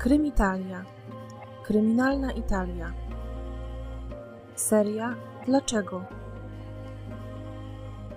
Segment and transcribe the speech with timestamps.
[0.00, 0.84] Krymitalia.
[1.64, 2.92] Kryminalna Italia.
[4.56, 6.04] Seria Dlaczego?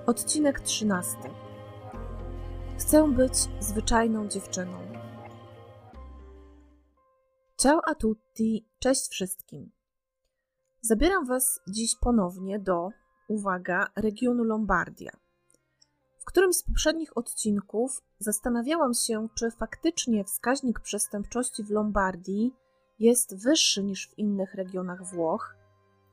[0.05, 1.17] Odcinek 13.
[2.77, 4.77] Chcę być zwyczajną dziewczyną.
[7.57, 9.71] Ciao a tutti, cześć wszystkim.
[10.81, 12.89] Zabieram Was dziś ponownie do,
[13.27, 15.22] uwaga, regionu Lombardia.
[16.34, 22.54] Którymś z poprzednich odcinków zastanawiałam się, czy faktycznie wskaźnik przestępczości w Lombardii
[23.00, 25.56] jest wyższy niż w innych regionach Włoch.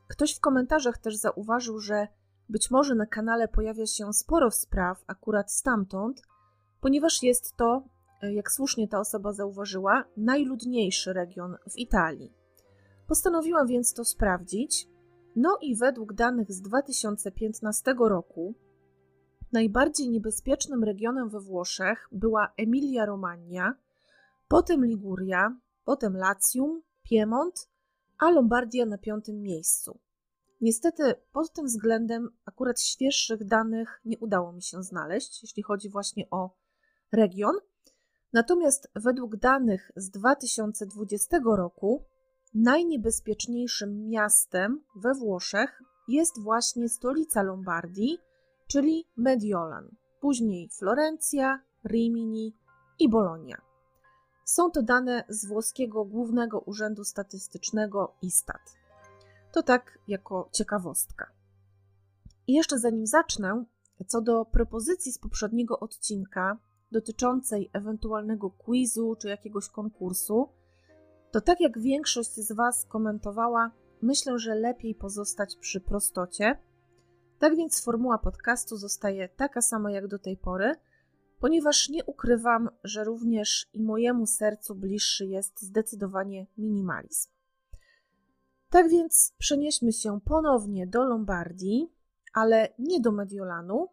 [0.09, 2.09] Ktoś w komentarzach też zauważył, że
[2.49, 6.23] być może na kanale pojawia się sporo spraw akurat stamtąd,
[6.81, 7.83] ponieważ jest to,
[8.23, 12.33] jak słusznie ta osoba zauważyła, najludniejszy region w Italii.
[13.07, 14.89] Postanowiłam więc to sprawdzić.
[15.37, 18.55] No i według danych z 2015 roku
[19.53, 23.75] najbardziej niebezpiecznym regionem we Włoszech była Emilia-Romagna,
[24.49, 27.69] potem Liguria, potem Latium, Piemont,
[28.19, 29.99] a Lombardia na piątym miejscu.
[30.61, 36.31] Niestety pod tym względem akurat świeższych danych nie udało mi się znaleźć, jeśli chodzi właśnie
[36.31, 36.51] o
[37.13, 37.55] region.
[38.33, 42.05] Natomiast według danych z 2020 roku
[42.55, 48.19] najniebezpieczniejszym miastem we Włoszech jest właśnie stolica Lombardii,
[48.71, 52.57] czyli Mediolan, później Florencja, Rimini
[52.99, 53.57] i Bologna.
[54.45, 58.61] Są to dane z włoskiego Głównego Urzędu Statystycznego ISTAT.
[59.53, 61.31] To tak jako ciekawostka.
[62.47, 63.65] I jeszcze zanim zacznę,
[64.07, 66.59] co do propozycji z poprzedniego odcinka
[66.93, 70.49] dotyczącej ewentualnego quizu czy jakiegoś konkursu,
[71.31, 73.71] to tak jak większość z Was komentowała,
[74.03, 76.70] myślę, że lepiej pozostać przy prostocie.
[77.41, 80.75] Tak więc formuła podcastu zostaje taka sama jak do tej pory,
[81.39, 87.31] ponieważ nie ukrywam, że również i mojemu sercu bliższy jest zdecydowanie minimalizm.
[88.71, 91.93] Tak więc przenieśmy się ponownie do Lombardii,
[92.35, 93.89] ale nie do Mediolanu,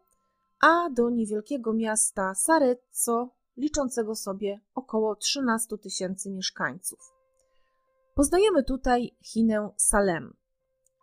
[0.60, 7.14] a do niewielkiego miasta Sarezzo, liczącego sobie około 13 tysięcy mieszkańców.
[8.14, 10.37] Poznajemy tutaj Chinę Salem.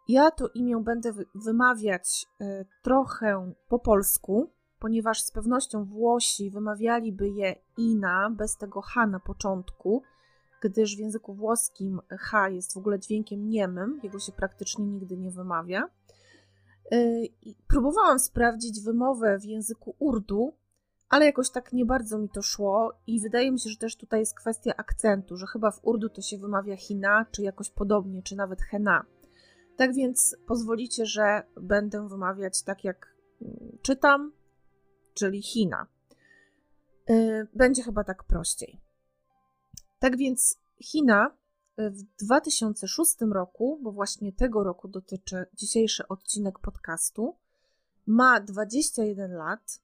[0.08, 4.50] Ja to imię będę wymawiać e, trochę po polsku,
[4.80, 10.04] ponieważ z pewnością Włosi wymawialiby je Ina bez tego H na początku,
[10.62, 15.32] gdyż w języku włoskim H jest w ogóle dźwiękiem niemym, jego się praktycznie nigdy nie
[15.32, 15.90] wymawia.
[16.92, 16.98] E,
[17.68, 20.54] próbowałam sprawdzić wymowę w języku urdu,
[21.10, 24.20] ale jakoś tak nie bardzo mi to szło i wydaje mi się, że też tutaj
[24.20, 28.36] jest kwestia akcentu, że chyba w urdu to się wymawia Hina, czy jakoś podobnie, czy
[28.36, 29.06] nawet Hena.
[29.78, 34.34] Tak więc pozwolicie, że będę wymawiać tak jak mm, czytam,
[35.14, 35.88] czyli China.
[37.10, 38.82] Y, będzie chyba tak prościej.
[40.00, 41.38] Tak więc China
[41.80, 47.36] y, w 2006 roku, bo właśnie tego roku dotyczy dzisiejszy odcinek podcastu,
[48.06, 49.80] ma 21 lat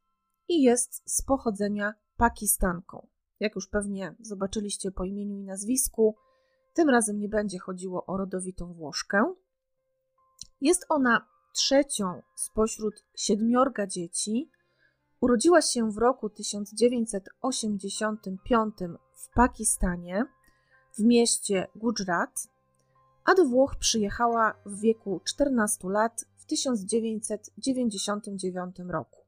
[0.48, 3.08] i jest z pochodzenia Pakistanką.
[3.40, 6.16] Jak już pewnie zobaczyliście po imieniu i nazwisku,
[6.74, 9.34] tym razem nie będzie chodziło o rodowitą Włoszkę.
[10.62, 14.52] Jest ona trzecią spośród siedmiorga dzieci.
[15.22, 18.76] Urodziła się w roku 1985
[19.16, 20.26] w Pakistanie,
[20.94, 22.48] w mieście Gujarat,
[23.26, 29.22] a do Włoch przyjechała w wieku 14 lat w 1999 roku.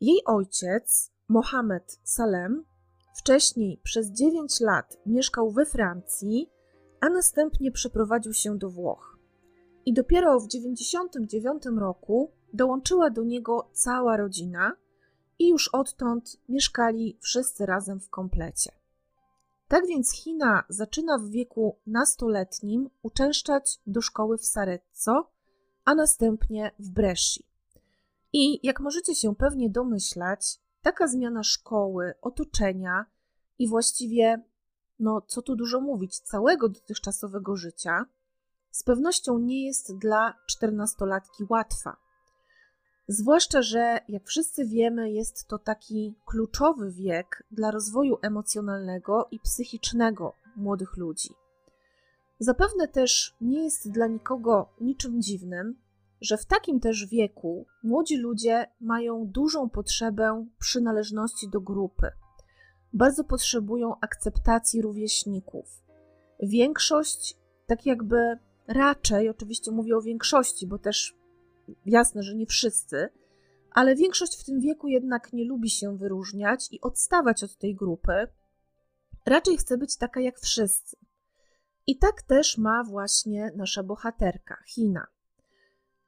[0.00, 2.64] Jej ojciec, Mohamed Salem,
[3.16, 6.50] wcześniej przez 9 lat mieszkał we Francji,
[7.00, 9.17] a następnie przeprowadził się do Włoch.
[9.88, 14.76] I dopiero w 1999 roku dołączyła do niego cała rodzina
[15.38, 18.72] i już odtąd mieszkali wszyscy razem w komplecie.
[19.68, 25.30] Tak więc China zaczyna w wieku nastoletnim uczęszczać do szkoły w Sarezzo,
[25.84, 27.44] a następnie w Bresci.
[28.32, 33.06] I jak możecie się pewnie domyślać, taka zmiana szkoły, otoczenia
[33.58, 34.42] i właściwie,
[34.98, 38.06] no co tu dużo mówić, całego dotychczasowego życia,
[38.70, 41.96] z pewnością nie jest dla czternastolatki łatwa.
[43.08, 50.34] Zwłaszcza, że jak wszyscy wiemy, jest to taki kluczowy wiek dla rozwoju emocjonalnego i psychicznego
[50.56, 51.28] młodych ludzi.
[52.38, 55.74] Zapewne też nie jest dla nikogo niczym dziwnym,
[56.20, 62.10] że w takim też wieku młodzi ludzie mają dużą potrzebę przynależności do grupy.
[62.92, 65.82] Bardzo potrzebują akceptacji rówieśników.
[66.42, 67.36] Większość,
[67.66, 68.38] tak jakby
[68.68, 71.16] raczej, oczywiście mówię o większości, bo też
[71.86, 73.08] jasne, że nie wszyscy,
[73.70, 78.26] ale większość w tym wieku jednak nie lubi się wyróżniać i odstawać od tej grupy.
[79.26, 80.96] raczej chce być taka jak wszyscy.
[81.86, 85.06] I tak też ma właśnie nasza bohaterka, China.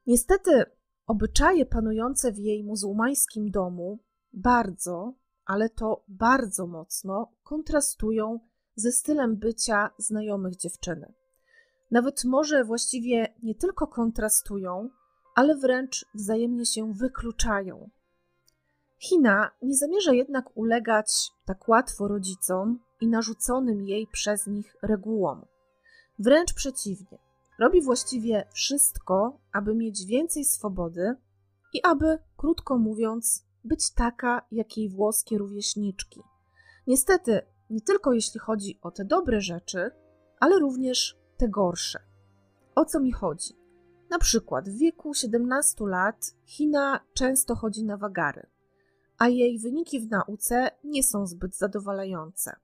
[0.07, 0.65] Niestety,
[1.07, 3.99] obyczaje panujące w jej muzułmańskim domu
[4.33, 5.15] bardzo,
[5.45, 8.41] ale to bardzo mocno kontrastują
[8.75, 11.13] ze stylem bycia znajomych dziewczyny.
[11.91, 14.91] Nawet może właściwie nie tylko kontrastują,
[15.35, 17.91] ale wręcz wzajemnie się wykluczają.
[18.99, 25.47] China nie zamierza jednak ulegać tak łatwo rodzicom i narzuconym jej przez nich regułom.
[26.19, 27.19] Wręcz przeciwnie,
[27.59, 31.15] robi właściwie wszystko, aby mieć więcej swobody
[31.73, 36.21] i aby, krótko mówiąc, być taka jak jej włoskie rówieśniczki.
[36.87, 37.41] Niestety,
[37.71, 39.91] nie tylko jeśli chodzi o te dobre rzeczy,
[40.41, 41.99] ale również te gorsze.
[42.75, 43.55] O co mi chodzi?
[44.11, 48.47] Na przykład w wieku 17 lat China często chodzi na wagary,
[49.19, 52.57] a jej wyniki w nauce nie są zbyt zadowalające.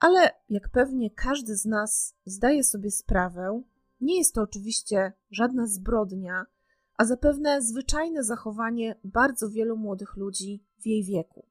[0.00, 3.62] Ale jak pewnie każdy z nas zdaje sobie sprawę,
[4.00, 6.46] nie jest to oczywiście żadna zbrodnia,
[6.96, 11.46] a zapewne zwyczajne zachowanie bardzo wielu młodych ludzi w jej wieku.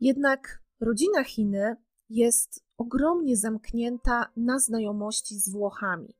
[0.00, 1.76] Jednak rodzina Chiny
[2.10, 6.14] jest ogromnie zamknięta na znajomości z Włochami.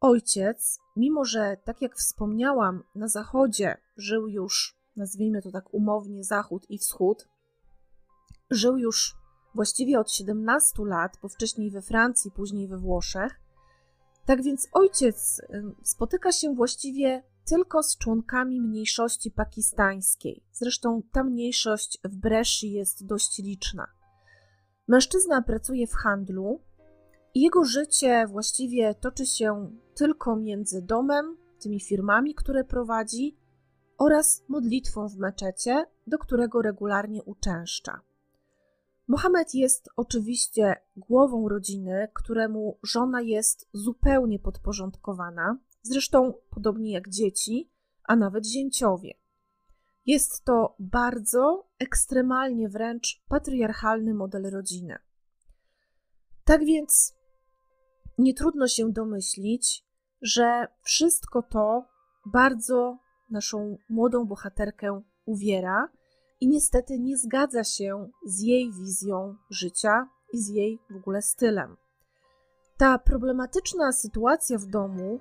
[0.00, 6.70] Ojciec, mimo że, tak jak wspomniałam, na zachodzie żył już, nazwijmy to tak umownie, zachód
[6.70, 7.28] i wschód,
[8.50, 9.16] żył już
[9.54, 13.40] właściwie od 17 lat, bo wcześniej we Francji, później we Włoszech.
[14.24, 15.42] Tak więc ojciec
[15.82, 20.44] spotyka się właściwie tylko z członkami mniejszości pakistańskiej.
[20.52, 23.86] Zresztą ta mniejszość w Breszy jest dość liczna.
[24.90, 26.60] Mężczyzna pracuje w handlu
[27.34, 33.38] i jego życie właściwie toczy się tylko między domem, tymi firmami, które prowadzi,
[33.98, 38.00] oraz modlitwą w meczecie, do którego regularnie uczęszcza.
[39.08, 47.70] Mohamed jest oczywiście głową rodziny, któremu żona jest zupełnie podporządkowana, zresztą podobnie jak dzieci,
[48.04, 49.14] a nawet zięciowie.
[50.14, 54.98] Jest to bardzo, ekstremalnie wręcz patriarchalny model rodziny.
[56.44, 57.14] Tak więc
[58.18, 59.84] nie trudno się domyślić,
[60.22, 61.84] że wszystko to
[62.26, 62.98] bardzo
[63.30, 65.88] naszą młodą bohaterkę uwiera
[66.40, 71.76] i niestety nie zgadza się z jej wizją życia i z jej w ogóle stylem.
[72.76, 75.20] Ta problematyczna sytuacja w domu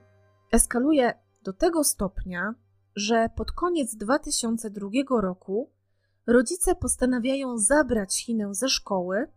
[0.51, 1.13] eskaluje
[1.43, 2.55] do tego stopnia,
[2.99, 4.89] że pod koniec 2002
[5.21, 5.69] roku
[6.27, 9.27] rodzice postanawiają zabrać Chinę ze szkoły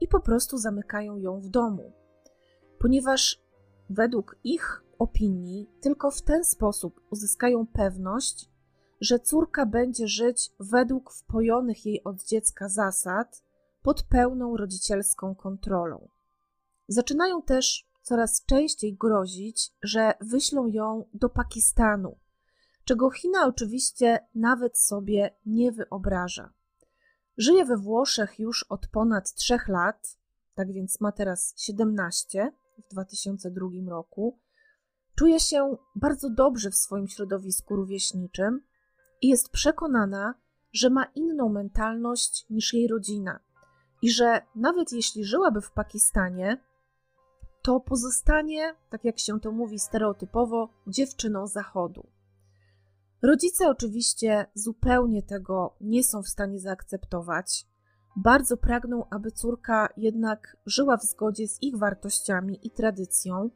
[0.00, 1.92] i po prostu zamykają ją w domu,
[2.78, 3.40] ponieważ
[3.90, 8.50] według ich opinii tylko w ten sposób uzyskają pewność,
[9.00, 13.44] że córka będzie żyć według wpojonych jej od dziecka zasad
[13.82, 16.08] pod pełną rodzicielską kontrolą.
[16.88, 22.16] Zaczynają też coraz częściej grozić, że wyślą ją do Pakistanu,
[22.84, 26.52] czego China oczywiście nawet sobie nie wyobraża.
[27.36, 30.18] Żyje we Włoszech już od ponad trzech lat,
[30.54, 34.38] tak więc ma teraz 17 w 2002 roku.
[35.14, 38.62] Czuje się bardzo dobrze w swoim środowisku rówieśniczym
[39.22, 40.34] i jest przekonana,
[40.72, 43.40] że ma inną mentalność niż jej rodzina
[44.02, 46.64] i że nawet jeśli żyłaby w Pakistanie,
[47.62, 52.06] to pozostanie, tak jak się to mówi stereotypowo, dziewczyną zachodu.
[53.22, 57.66] Rodzice oczywiście zupełnie tego nie są w stanie zaakceptować.
[58.16, 63.50] Bardzo pragną, aby córka jednak żyła w zgodzie z ich wartościami i tradycją,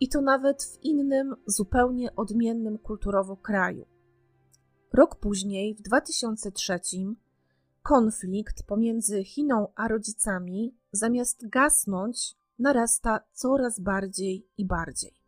[0.00, 3.86] i to nawet w innym, zupełnie odmiennym kulturowo kraju.
[4.92, 6.80] Rok później, w 2003,
[7.82, 15.23] konflikt pomiędzy Chiną a rodzicami, zamiast gasnąć, narasta coraz bardziej i bardziej.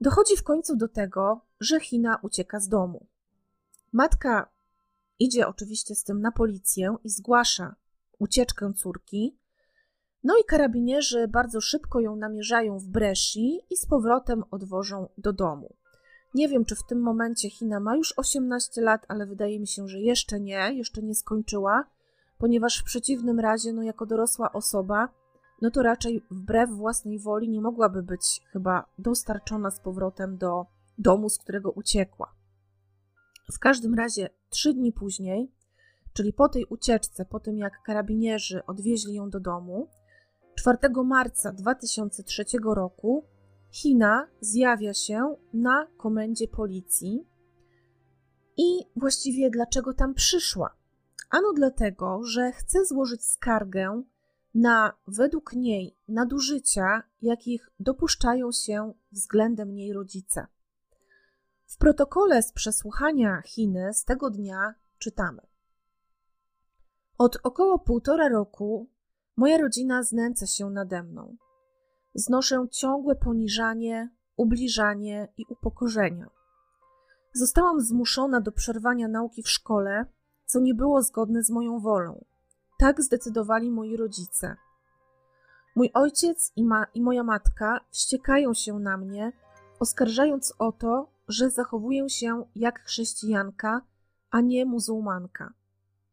[0.00, 3.06] Dochodzi w końcu do tego, że China ucieka z domu.
[3.92, 4.48] Matka
[5.18, 7.74] idzie oczywiście z tym na policję i zgłasza
[8.18, 9.38] ucieczkę córki.
[10.24, 15.74] No i karabinierzy bardzo szybko ją namierzają w Bresci i z powrotem odwożą do domu.
[16.34, 19.88] Nie wiem, czy w tym momencie China ma już 18 lat, ale wydaje mi się,
[19.88, 21.84] że jeszcze nie, jeszcze nie skończyła,
[22.38, 25.08] ponieważ w przeciwnym razie, no jako dorosła osoba,
[25.62, 30.66] no to raczej wbrew własnej woli nie mogłaby być chyba dostarczona z powrotem do
[30.98, 32.34] domu, z którego uciekła.
[33.52, 35.52] W każdym razie trzy dni później,
[36.12, 39.88] czyli po tej ucieczce, po tym jak karabinierzy odwieźli ją do domu,
[40.54, 42.44] 4 marca 2003
[42.74, 43.24] roku
[43.72, 47.26] China zjawia się na komendzie policji.
[48.56, 50.76] I właściwie dlaczego tam przyszła?
[51.30, 54.02] Ano dlatego, że chce złożyć skargę
[54.56, 60.46] na według niej nadużycia, jakich dopuszczają się względem niej rodzice.
[61.66, 65.42] W protokole z przesłuchania Chiny z tego dnia czytamy.
[67.18, 68.88] Od około półtora roku
[69.36, 71.36] moja rodzina znęca się nade mną.
[72.14, 76.30] Znoszę ciągłe poniżanie, ubliżanie i upokorzenia.
[77.32, 80.06] Zostałam zmuszona do przerwania nauki w szkole,
[80.44, 82.24] co nie było zgodne z moją wolą.
[82.76, 84.56] Tak zdecydowali moi rodzice.
[85.76, 89.32] Mój ojciec i, ma, i moja matka wściekają się na mnie,
[89.80, 93.80] oskarżając o to, że zachowuję się jak chrześcijanka,
[94.30, 95.52] a nie muzułmanka.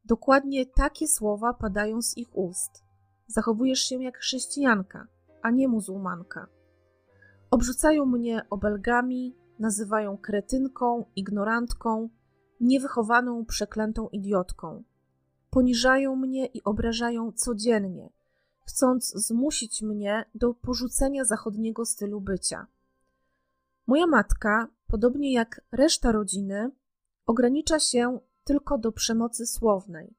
[0.06, 2.84] Dokładnie takie słowa padają z ich ust.
[3.28, 5.08] Zachowujesz się jak chrześcijanka,
[5.42, 6.48] a nie muzułmanka.
[7.52, 12.10] Obrzucają mnie obelgami, nazywają kretynką, ignorantką,
[12.62, 14.84] niewychowaną, przeklętą idiotką.
[15.54, 18.10] Poniżają mnie i obrażają codziennie,
[18.66, 22.68] chcąc zmusić mnie do porzucenia zachodniego stylu bycia.
[23.88, 26.72] Moja matka, podobnie jak reszta rodziny,
[27.26, 30.16] ogranicza się tylko do przemocy słownej.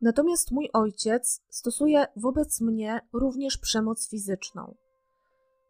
[0.00, 4.74] Natomiast mój ojciec stosuje wobec mnie również przemoc fizyczną.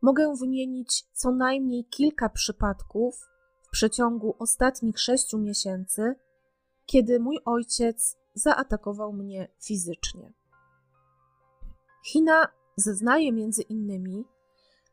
[0.03, 3.29] Mogę wymienić co najmniej kilka przypadków
[3.63, 6.15] w przeciągu ostatnich sześciu miesięcy,
[6.87, 10.33] kiedy mój ojciec zaatakował mnie fizycznie.
[12.07, 14.25] China zeznaje między innymi,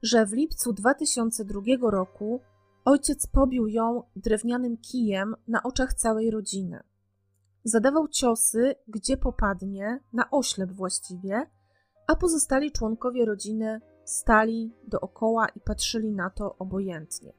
[0.01, 2.41] że w lipcu 2002 roku
[2.85, 6.83] ojciec pobił ją drewnianym kijem na oczach całej rodziny.
[7.63, 11.45] Zadawał ciosy, gdzie popadnie, na oślep właściwie,
[12.07, 17.33] a pozostali członkowie rodziny stali dookoła i patrzyli na to obojętnie.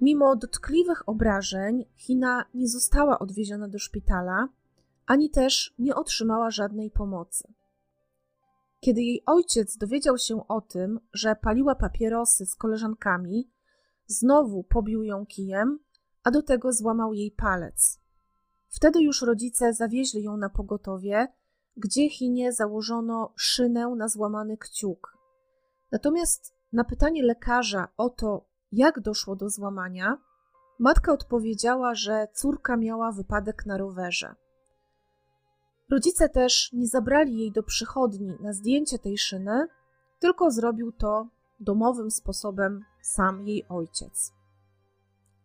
[0.00, 4.48] Mimo dotkliwych obrażeń, China nie została odwieziona do szpitala,
[5.10, 7.54] ani też nie otrzymała żadnej pomocy.
[8.80, 13.50] Kiedy jej ojciec dowiedział się o tym, że paliła papierosy z koleżankami,
[14.06, 15.78] znowu pobił ją kijem,
[16.24, 18.00] a do tego złamał jej palec.
[18.68, 21.28] Wtedy już rodzice zawieźli ją na pogotowie,
[21.76, 25.16] gdzie Chinie założono szynę na złamany kciuk.
[25.92, 30.18] Natomiast na pytanie lekarza o to, jak doszło do złamania,
[30.78, 34.34] matka odpowiedziała, że córka miała wypadek na rowerze.
[35.90, 39.66] Rodzice też nie zabrali jej do przychodni na zdjęcie tej szyny,
[40.18, 41.28] tylko zrobił to
[41.60, 44.32] domowym sposobem sam jej ojciec.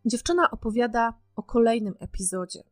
[0.06, 2.64] Dziewczyna opowiada o kolejnym epizodzie.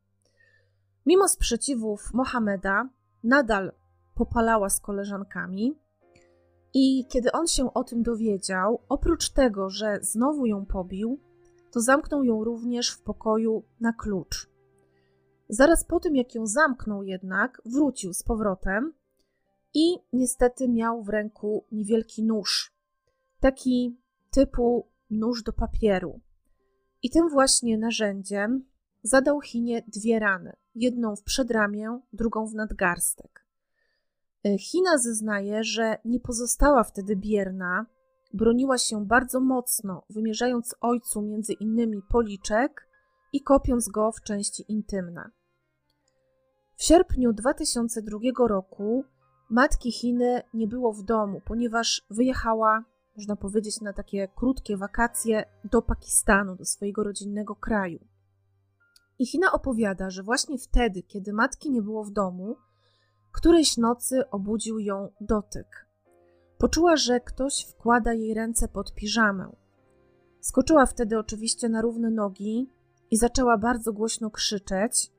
[1.06, 2.90] Mimo sprzeciwów Mohameda,
[3.24, 3.72] nadal
[4.16, 5.78] popalała z koleżankami,
[6.74, 11.20] i kiedy on się o tym dowiedział, oprócz tego, że znowu ją pobił,
[11.72, 14.53] to zamknął ją również w pokoju na klucz.
[15.54, 18.94] Zaraz po tym, jak ją zamknął, jednak wrócił z powrotem
[19.74, 22.74] i niestety miał w ręku niewielki nóż,
[23.40, 23.98] taki
[24.32, 26.20] typu nóż do papieru.
[27.04, 28.66] I tym właśnie narzędziem
[29.04, 33.46] zadał Chinie dwie rany: jedną w przedramię, drugą w nadgarstek.
[34.46, 37.86] E, China zeznaje, że nie pozostała wtedy bierna,
[38.34, 42.88] broniła się bardzo mocno, wymierzając ojcu między innymi policzek
[43.34, 45.32] i kopiąc go w części intymne.
[46.84, 49.06] W sierpniu 2002 roku
[49.50, 52.84] matki Chiny nie było w domu, ponieważ wyjechała,
[53.18, 58.00] można powiedzieć, na takie krótkie wakacje do Pakistanu, do swojego rodzinnego kraju.
[59.20, 62.56] I China opowiada, że właśnie wtedy, kiedy matki nie było w domu,
[63.32, 65.88] którejś nocy obudził ją dotyk.
[66.58, 69.56] Poczuła, że ktoś wkłada jej ręce pod piżamę.
[70.40, 72.70] Skoczyła wtedy oczywiście na równe nogi
[73.12, 75.13] i zaczęła bardzo głośno krzyczeć,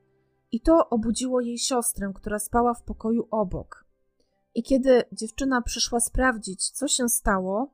[0.55, 3.85] i to obudziło jej siostrę, która spała w pokoju obok.
[4.53, 7.73] I kiedy dziewczyna przyszła sprawdzić, co się stało,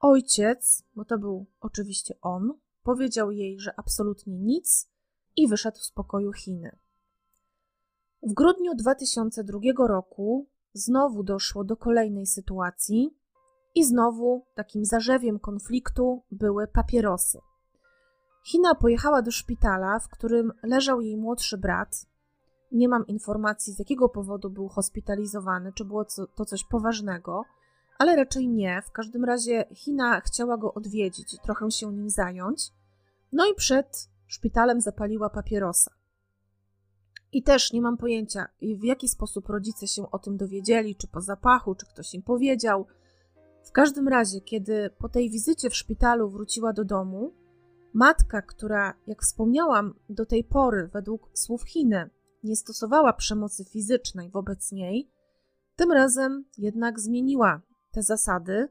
[0.00, 4.88] ojciec, bo to był oczywiście on, powiedział jej, że absolutnie nic
[5.36, 6.78] i wyszedł z pokoju Chiny.
[8.22, 13.16] W grudniu 2002 roku znowu doszło do kolejnej sytuacji
[13.74, 17.38] i znowu takim zarzewiem konfliktu były papierosy.
[18.44, 22.06] China pojechała do szpitala, w którym leżał jej młodszy brat.
[22.72, 26.04] Nie mam informacji, z jakiego powodu był hospitalizowany, czy było
[26.36, 27.42] to coś poważnego,
[27.98, 28.82] ale raczej nie.
[28.86, 32.70] W każdym razie China chciała go odwiedzić i trochę się nim zająć.
[33.32, 35.90] No i przed szpitalem zapaliła papierosa.
[37.32, 41.20] I też nie mam pojęcia, w jaki sposób rodzice się o tym dowiedzieli, czy po
[41.20, 42.86] zapachu, czy ktoś im powiedział.
[43.64, 47.32] W każdym razie, kiedy po tej wizycie w szpitalu wróciła do domu,
[47.94, 52.10] matka, która, jak wspomniałam, do tej pory, według słów Chiny,
[52.42, 55.10] nie stosowała przemocy fizycznej wobec niej,
[55.76, 57.60] Tym razem jednak zmieniła
[57.90, 58.68] te zasady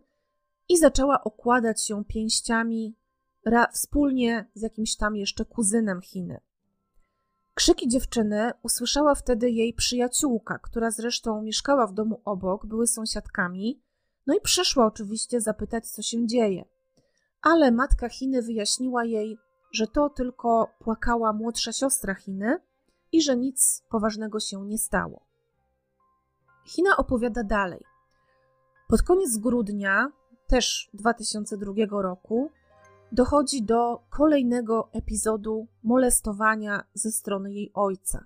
[0.69, 2.95] i zaczęła okładać się pięściami
[3.71, 6.39] wspólnie z jakimś tam jeszcze kuzynem Chiny.
[7.53, 13.81] Krzyki dziewczyny usłyszała wtedy jej przyjaciółka, która zresztą mieszkała w domu obok, były sąsiadkami,
[14.27, 16.65] no i przyszła oczywiście zapytać, co się dzieje.
[17.43, 19.37] Ale matka Chiny wyjaśniła jej,
[19.71, 22.59] że to tylko płakała młodsza siostra Chiny
[23.11, 25.25] i że nic poważnego się nie stało.
[26.67, 27.83] China opowiada dalej.
[28.87, 30.11] Pod koniec grudnia,
[30.47, 32.51] też 2002 roku,
[33.11, 38.25] dochodzi do kolejnego epizodu molestowania ze strony jej ojca.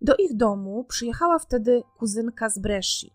[0.00, 3.10] Do ich domu przyjechała wtedy kuzynka z Bresci.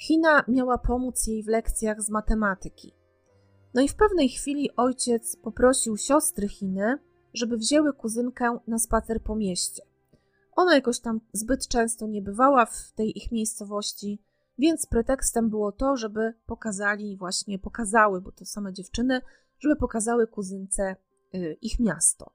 [0.00, 3.01] China miała pomóc jej w lekcjach z matematyki.
[3.74, 6.98] No i w pewnej chwili ojciec poprosił siostry Chiny,
[7.34, 9.82] żeby wzięły kuzynkę na spacer po mieście.
[10.56, 14.22] Ona jakoś tam zbyt często nie bywała w tej ich miejscowości,
[14.58, 19.20] więc pretekstem było to, żeby pokazali, właśnie pokazały, bo to same dziewczyny,
[19.58, 20.96] żeby pokazały kuzynce
[21.34, 22.32] y, ich miasto.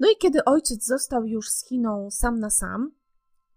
[0.00, 2.92] No i kiedy ojciec został już z Chiną sam na sam,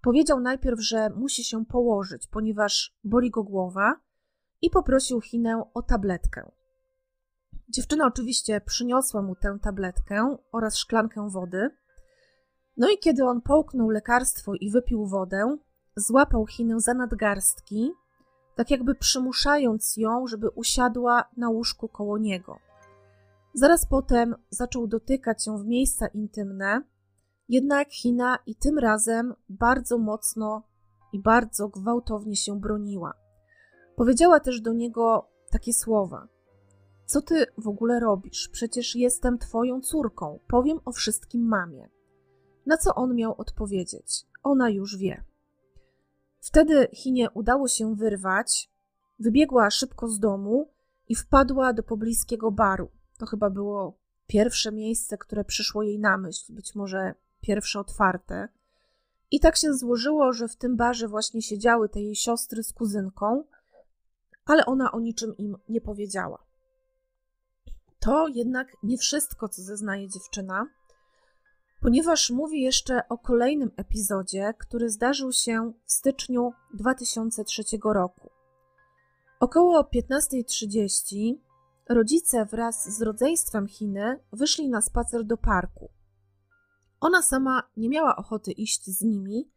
[0.01, 4.00] powiedział najpierw, że musi się położyć, ponieważ boli go głowa,
[4.62, 6.51] i poprosił Chinę o tabletkę.
[7.69, 11.69] Dziewczyna oczywiście przyniosła mu tę tabletkę oraz szklankę wody.
[12.77, 15.57] No i kiedy on połknął lekarstwo i wypił wodę,
[15.95, 17.91] złapał Chinę za nadgarstki,
[18.55, 22.57] tak jakby przymuszając ją, żeby usiadła na łóżku koło niego.
[23.53, 26.81] Zaraz potem zaczął dotykać ją w miejsca intymne,
[27.50, 30.63] jednak China i tym razem bardzo mocno
[31.13, 33.13] i bardzo gwałtownie się broniła.
[33.95, 36.27] Powiedziała też do niego takie słowa:
[37.08, 38.50] Co ty w ogóle robisz?
[38.50, 41.90] Przecież jestem twoją córką, powiem o wszystkim mamie.
[42.66, 44.26] Na co on miał odpowiedzieć?
[44.44, 45.24] Ona już wie.
[46.40, 48.70] Wtedy Chinie udało się wyrwać,
[49.20, 50.70] wybiegła szybko z domu
[51.10, 52.89] i wpadła do pobliskiego baru.
[53.17, 58.48] To chyba było pierwsze miejsce, które przyszło jej na myśl, być może pierwsze otwarte.
[59.32, 63.43] I tak się złożyło, że w tym barze właśnie siedziały te jej siostry z kuzynką,
[64.46, 66.46] ale ona o niczym im nie powiedziała.
[68.08, 70.67] To jednak nie wszystko, co zeznaje dziewczyna,
[71.82, 78.30] ponieważ mówi jeszcze o kolejnym epizodzie, który zdarzył się w styczniu 2003 roku.
[79.39, 81.36] Około 15.30
[81.89, 85.89] rodzice wraz z rodzeństwem Chiny wyszli na spacer do parku.
[87.00, 89.52] Ona sama nie miała ochoty iść z nimi,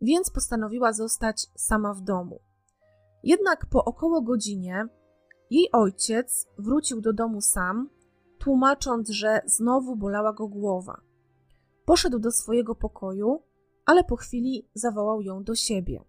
[0.00, 2.40] więc postanowiła zostać sama w domu.
[3.22, 4.88] Jednak po około godzinie
[5.52, 7.90] jej ojciec wrócił do domu sam,
[8.38, 11.00] tłumacząc, że znowu bolała go głowa.
[11.84, 13.42] Poszedł do swojego pokoju,
[13.84, 16.04] ale po chwili zawołał ją do siebie.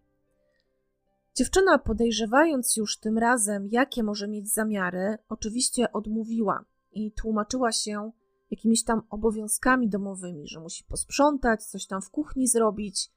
[1.35, 8.11] Dziewczyna, podejrzewając już tym razem, jakie może mieć zamiary, oczywiście odmówiła i tłumaczyła się
[8.51, 13.11] jakimiś tam obowiązkami domowymi, że musi posprzątać, coś tam w kuchni zrobić.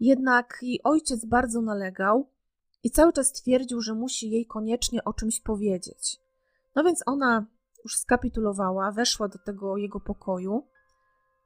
[0.00, 2.33] Jednak jej ojciec bardzo nalegał
[2.84, 6.20] i cały czas twierdził, że musi jej koniecznie o czymś powiedzieć.
[6.74, 7.46] No więc ona
[7.84, 10.66] już skapitulowała, weszła do tego jego pokoju.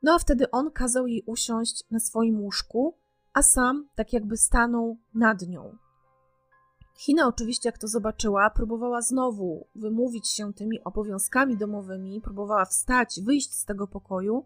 [0.02, 2.94] No a wtedy on kazał jej usiąść na swoim łóżku,
[3.32, 5.76] a sam tak jakby stanął nad nią.
[6.98, 13.54] China oczywiście, jak to zobaczyła, próbowała znowu wymówić się tymi obowiązkami domowymi, próbowała wstać, wyjść
[13.54, 14.44] z tego pokoju,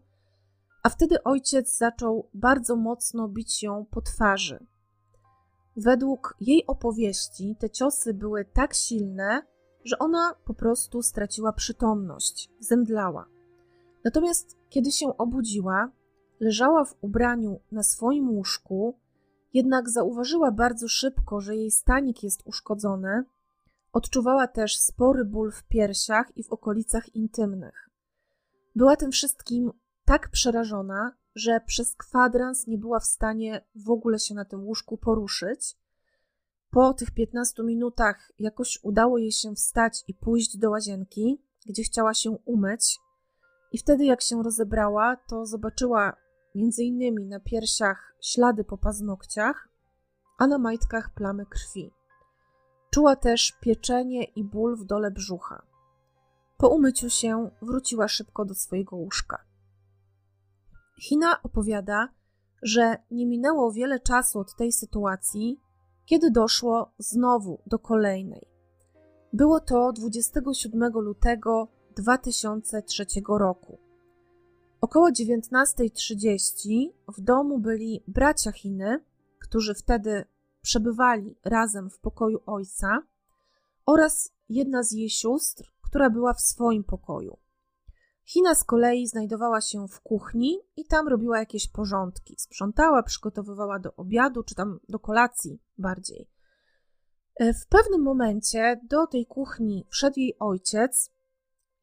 [0.82, 4.66] a wtedy ojciec zaczął bardzo mocno bić ją po twarzy.
[5.76, 9.42] Według jej opowieści te ciosy były tak silne,
[9.84, 13.26] że ona po prostu straciła przytomność, zemdlała.
[14.04, 15.90] Natomiast kiedy się obudziła,
[16.40, 18.98] leżała w ubraniu na swoim łóżku,
[19.54, 23.24] jednak zauważyła bardzo szybko, że jej stanik jest uszkodzony.
[23.92, 27.90] Odczuwała też spory ból w piersiach i w okolicach intymnych.
[28.76, 29.72] Była tym wszystkim
[30.04, 34.96] tak przerażona, że przez kwadrans nie była w stanie w ogóle się na tym łóżku
[34.96, 35.76] poruszyć.
[36.70, 42.14] Po tych 15 minutach jakoś udało jej się wstać i pójść do łazienki, gdzie chciała
[42.14, 42.98] się umyć.
[43.72, 46.16] I wtedy, jak się rozebrała, to zobaczyła
[46.54, 49.68] między innymi na piersiach ślady po paznokciach,
[50.38, 51.90] a na majtkach plamy krwi.
[52.90, 55.62] Czuła też pieczenie i ból w dole brzucha.
[56.58, 59.51] Po umyciu się wróciła szybko do swojego łóżka.
[61.00, 62.08] China opowiada,
[62.62, 65.60] że nie minęło wiele czasu od tej sytuacji,
[66.04, 68.48] kiedy doszło znowu do kolejnej.
[69.32, 73.78] Było to 27 lutego 2003 roku.
[74.80, 79.04] Około 19.30 w domu byli bracia Chiny,
[79.38, 80.24] którzy wtedy
[80.62, 83.02] przebywali razem w pokoju ojca,
[83.86, 87.41] oraz jedna z jej sióstr, która była w swoim pokoju.
[88.24, 92.34] Hina z kolei znajdowała się w kuchni i tam robiła jakieś porządki.
[92.38, 96.30] Sprzątała, przygotowywała do obiadu, czy tam do kolacji bardziej.
[97.36, 101.10] E, w pewnym momencie do tej kuchni wszedł jej ojciec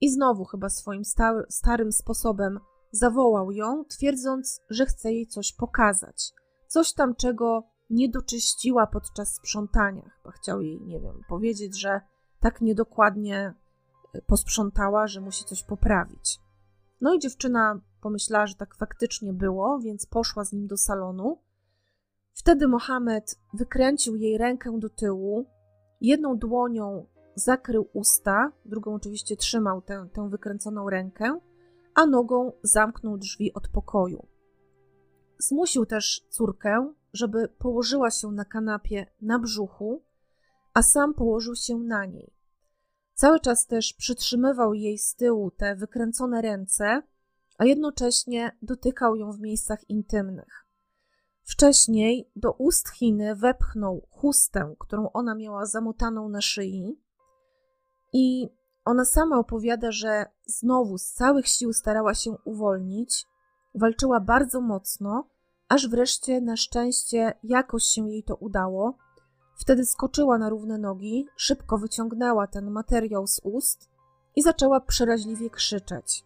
[0.01, 1.03] i znowu chyba swoim
[1.49, 2.59] starym sposobem
[2.91, 6.33] zawołał ją, twierdząc, że chce jej coś pokazać.
[6.67, 10.09] Coś tam, czego nie doczyściła podczas sprzątania.
[10.17, 12.01] Chyba chciał jej, nie wiem, powiedzieć, że
[12.39, 13.53] tak niedokładnie
[14.27, 16.39] posprzątała, że musi coś poprawić.
[17.01, 21.37] No i dziewczyna pomyślała, że tak faktycznie było, więc poszła z nim do salonu.
[22.33, 25.45] Wtedy Mohamed wykręcił jej rękę do tyłu,
[26.01, 31.39] jedną dłonią zakrył usta, drugą oczywiście trzymał tę, tę wykręconą rękę,
[31.95, 34.27] a nogą zamknął drzwi od pokoju.
[35.37, 40.01] Zmusił też córkę, żeby położyła się na kanapie na brzuchu,
[40.73, 42.38] a sam położył się na niej.
[43.19, 47.01] Cały czas też przytrzymywał jej z tyłu te wykręcone ręce,
[47.57, 50.65] a jednocześnie dotykał ją w miejscach intymnych.
[51.43, 56.99] Wcześniej do ust Chiny wepchnął chustę, którą ona miała zamotaną na szyi,
[58.13, 58.49] i
[58.85, 63.25] ona sama opowiada, że znowu z całych sił starała się uwolnić,
[63.75, 65.29] walczyła bardzo mocno,
[65.67, 68.97] aż wreszcie na szczęście jakoś się jej to udało.
[69.59, 73.89] Wtedy skoczyła na równe nogi, szybko wyciągnęła ten materiał z ust
[74.35, 76.25] i zaczęła przeraźliwie krzyczeć.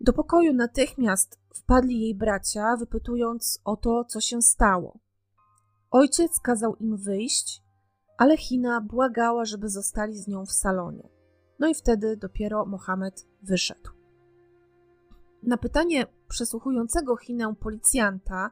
[0.00, 4.98] Do pokoju natychmiast wpadli jej bracia, wypytując o to, co się stało.
[5.90, 7.62] Ojciec kazał im wyjść,
[8.18, 11.08] ale Hina błagała, żeby zostali z nią w salonie.
[11.58, 13.90] No i wtedy dopiero Mohamed wyszedł.
[15.42, 18.50] Na pytanie przesłuchującego Chinę policjanta,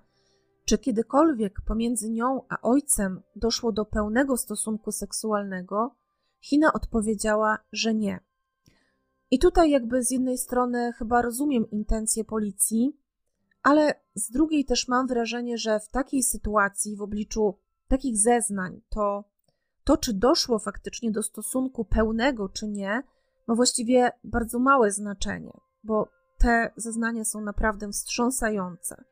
[0.65, 5.95] czy kiedykolwiek pomiędzy nią a ojcem doszło do pełnego stosunku seksualnego,
[6.41, 8.21] China odpowiedziała, że nie.
[9.31, 12.97] I tutaj, jakby z jednej strony, chyba rozumiem intencje policji,
[13.63, 19.25] ale z drugiej też mam wrażenie, że w takiej sytuacji, w obliczu takich zeznań, to
[19.85, 23.03] to, czy doszło faktycznie do stosunku pełnego, czy nie,
[23.47, 29.05] ma właściwie bardzo małe znaczenie, bo te zeznania są naprawdę wstrząsające.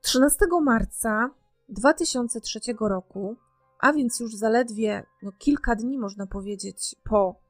[0.00, 1.30] 13 marca
[1.68, 3.36] 2003 roku,
[3.80, 7.40] a więc już zaledwie no, kilka dni, można powiedzieć, po,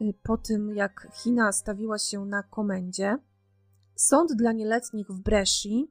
[0.00, 3.18] y, po tym, jak China stawiła się na komendzie,
[3.96, 5.90] sąd dla nieletnich w Bresci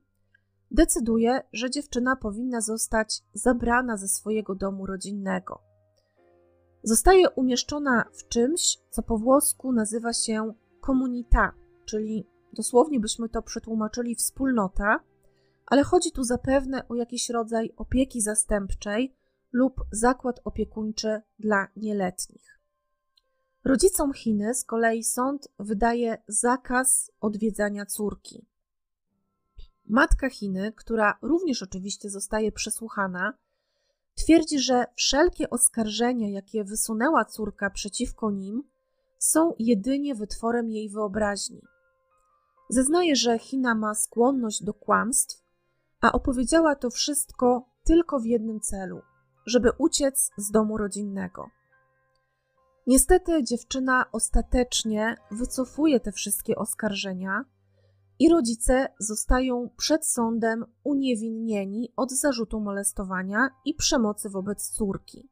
[0.71, 5.61] decyduje, że dziewczyna powinna zostać zabrana ze swojego domu rodzinnego.
[6.83, 11.51] Zostaje umieszczona w czymś, co po włosku nazywa się komunita,
[11.85, 14.99] czyli dosłownie byśmy to przetłumaczyli wspólnota,
[15.67, 19.15] ale chodzi tu zapewne o jakiś rodzaj opieki zastępczej
[19.51, 22.59] lub zakład opiekuńczy dla nieletnich.
[23.65, 28.45] Rodzicom Chiny z kolei sąd wydaje zakaz odwiedzania córki.
[29.85, 33.33] Matka Chiny, która również oczywiście zostaje przesłuchana,
[34.15, 38.63] twierdzi, że wszelkie oskarżenia, jakie wysunęła córka przeciwko nim,
[39.19, 41.61] są jedynie wytworem jej wyobraźni.
[42.69, 45.46] Zeznaje, że China ma skłonność do kłamstw,
[46.01, 49.01] a opowiedziała to wszystko tylko w jednym celu
[49.47, 51.49] żeby uciec z domu rodzinnego.
[52.87, 57.45] Niestety dziewczyna ostatecznie wycofuje te wszystkie oskarżenia
[58.19, 65.29] i rodzice zostają przed sądem uniewinnieni od zarzutu molestowania i przemocy wobec córki.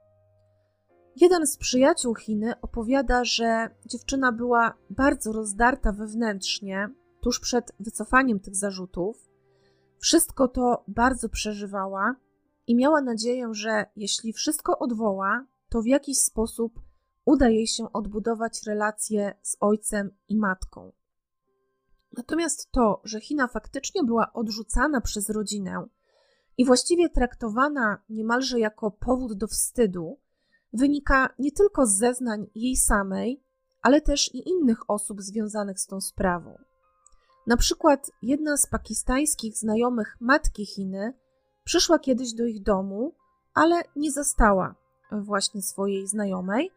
[1.16, 6.90] Jeden z przyjaciół Chiny opowiada, że dziewczyna była bardzo rozdarta wewnętrznie
[7.22, 9.25] tuż przed wycofaniem tych zarzutów.
[10.06, 12.16] Wszystko to bardzo przeżywała
[12.68, 16.80] i miała nadzieję, że jeśli wszystko odwoła, to w jakiś sposób
[17.26, 20.92] uda jej się odbudować relacje z ojcem i matką.
[22.18, 25.86] Natomiast to, że China faktycznie była odrzucana przez rodzinę
[26.58, 30.20] i właściwie traktowana niemalże jako powód do wstydu,
[30.74, 33.44] wynika nie tylko z zeznań jej samej,
[33.82, 36.58] ale też i innych osób związanych z tą sprawą.
[37.48, 41.14] Na przykład jedna z pakistańskich znajomych matki Chiny
[41.64, 43.14] przyszła kiedyś do ich domu,
[43.54, 44.76] ale nie zastała
[45.12, 46.72] właśnie swojej znajomej.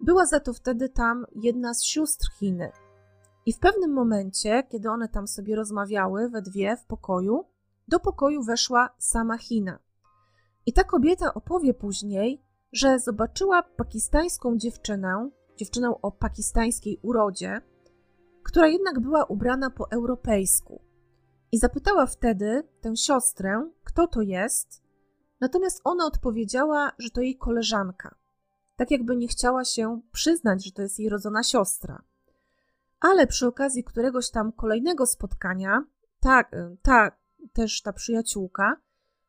[0.00, 2.72] Była za to wtedy tam jedna z sióstr Chiny.
[3.46, 7.44] I w pewnym momencie, kiedy one tam sobie rozmawiały we dwie w pokoju,
[7.88, 9.78] do pokoju weszła sama China.
[10.66, 17.60] I ta kobieta opowie później, że zobaczyła pakistańską dziewczynę, dziewczynę o pakistańskiej urodzie,
[18.46, 20.82] która jednak była ubrana po europejsku.
[21.52, 24.86] I zapytała wtedy tę siostrę, kto to jest,
[25.40, 28.14] Natomiast ona odpowiedziała, że to jej koleżanka.
[28.76, 32.02] Tak jakby nie chciała się przyznać, że to jest jej rodzona siostra.
[33.00, 35.84] Ale przy okazji któregoś tam kolejnego spotkania,
[36.20, 36.44] ta,
[36.82, 37.10] ta
[37.52, 38.76] też ta przyjaciółka,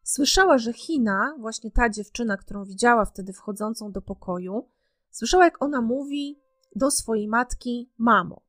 [0.04, 4.70] słyszała, że China, właśnie ta dziewczyna, którą widziała wtedy wchodzącą do pokoju,
[5.12, 6.40] słyszała, jak ona mówi
[6.76, 8.47] do swojej matki: Mamo.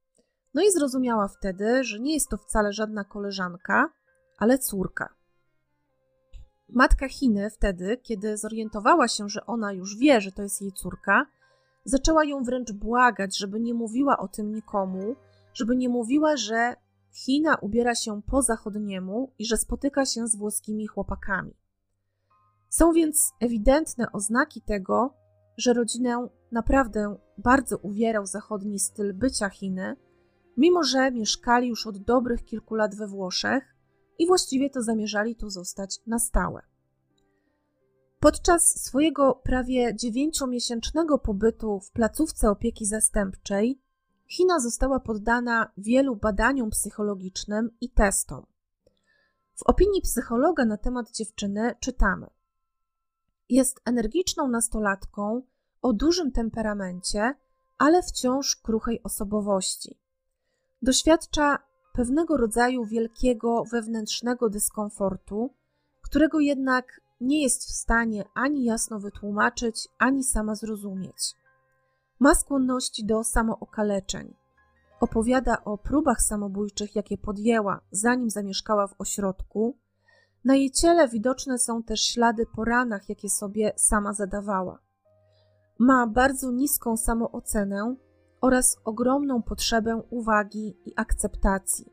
[0.58, 3.92] No i zrozumiała wtedy, że nie jest to wcale żadna koleżanka,
[4.38, 5.14] ale córka.
[6.68, 11.26] Matka Chiny wtedy, kiedy zorientowała się, że ona już wie, że to jest jej córka,
[11.84, 15.16] zaczęła ją wręcz błagać, żeby nie mówiła o tym nikomu,
[15.54, 16.74] żeby nie mówiła, że
[17.24, 21.54] China ubiera się po zachodniemu i że spotyka się z włoskimi chłopakami.
[22.68, 25.14] Są więc ewidentne oznaki tego,
[25.56, 29.96] że rodzinę naprawdę bardzo uwierał zachodni styl bycia Chiny,
[30.58, 33.76] mimo że mieszkali już od dobrych kilku lat we Włoszech
[34.18, 36.62] i właściwie to zamierzali tu zostać na stałe.
[38.20, 43.82] Podczas swojego prawie dziewięciomiesięcznego pobytu w placówce opieki zastępczej,
[44.28, 48.46] China została poddana wielu badaniom psychologicznym i testom.
[49.54, 52.26] W opinii psychologa na temat dziewczyny czytamy:
[53.48, 55.42] Jest energiczną nastolatką
[55.82, 57.34] o dużym temperamencie,
[57.78, 60.07] ale wciąż kruchej osobowości.
[60.82, 61.58] Doświadcza
[61.92, 65.54] pewnego rodzaju wielkiego wewnętrznego dyskomfortu,
[66.02, 71.34] którego jednak nie jest w stanie ani jasno wytłumaczyć, ani sama zrozumieć.
[72.20, 74.34] Ma skłonności do samookaleczeń.
[75.00, 79.76] Opowiada o próbach samobójczych, jakie podjęła, zanim zamieszkała w ośrodku.
[80.44, 84.78] Na jej ciele widoczne są też ślady po ranach, jakie sobie sama zadawała.
[85.78, 87.96] Ma bardzo niską samoocenę
[88.40, 91.92] oraz ogromną potrzebę uwagi i akceptacji.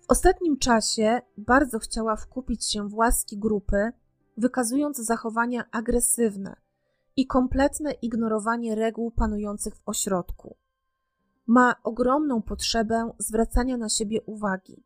[0.00, 3.92] W ostatnim czasie bardzo chciała wkupić się w łaski grupy,
[4.36, 6.56] wykazując zachowania agresywne
[7.16, 10.56] i kompletne ignorowanie reguł panujących w ośrodku.
[11.46, 14.84] Ma ogromną potrzebę zwracania na siebie uwagi.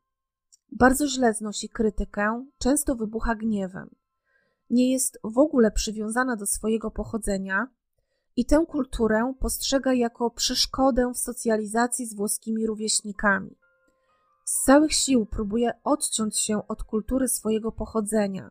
[0.72, 3.90] Bardzo źle znosi krytykę, często wybucha gniewem.
[4.70, 7.68] Nie jest w ogóle przywiązana do swojego pochodzenia
[8.38, 13.56] i tę kulturę postrzega jako przeszkodę w socjalizacji z włoskimi rówieśnikami.
[14.44, 18.50] Z całych sił próbuje odciąć się od kultury swojego pochodzenia.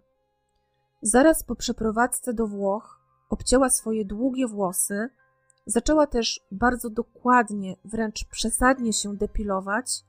[1.02, 5.10] Zaraz po przeprowadzce do Włoch obcięła swoje długie włosy,
[5.66, 10.04] zaczęła też bardzo dokładnie, wręcz przesadnie się depilować,